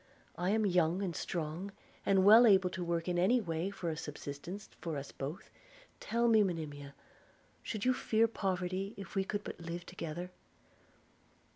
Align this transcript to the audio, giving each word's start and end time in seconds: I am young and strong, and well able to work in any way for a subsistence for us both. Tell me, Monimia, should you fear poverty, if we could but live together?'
I 0.35 0.49
am 0.49 0.65
young 0.65 1.03
and 1.03 1.15
strong, 1.15 1.71
and 2.07 2.25
well 2.25 2.47
able 2.47 2.71
to 2.71 2.83
work 2.83 3.07
in 3.07 3.19
any 3.19 3.39
way 3.39 3.69
for 3.69 3.91
a 3.91 3.95
subsistence 3.95 4.67
for 4.79 4.97
us 4.97 5.11
both. 5.11 5.51
Tell 5.99 6.27
me, 6.27 6.41
Monimia, 6.41 6.95
should 7.61 7.85
you 7.85 7.93
fear 7.93 8.27
poverty, 8.27 8.95
if 8.97 9.13
we 9.13 9.23
could 9.23 9.43
but 9.43 9.59
live 9.59 9.85
together?' 9.85 10.31